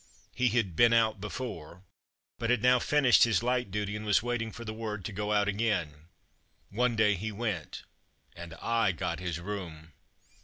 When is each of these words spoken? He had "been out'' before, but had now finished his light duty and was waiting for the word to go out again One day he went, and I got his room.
He 0.33 0.47
had 0.49 0.75
"been 0.75 0.93
out'' 0.93 1.21
before, 1.21 1.83
but 2.39 2.49
had 2.49 2.63
now 2.63 2.79
finished 2.79 3.23
his 3.23 3.43
light 3.43 3.69
duty 3.69 3.95
and 3.95 4.03
was 4.03 4.23
waiting 4.23 4.51
for 4.51 4.65
the 4.65 4.73
word 4.73 5.05
to 5.05 5.11
go 5.13 5.31
out 5.31 5.47
again 5.47 6.07
One 6.71 6.95
day 6.95 7.13
he 7.13 7.31
went, 7.31 7.83
and 8.35 8.55
I 8.55 8.93
got 8.93 9.19
his 9.19 9.39
room. 9.39 9.93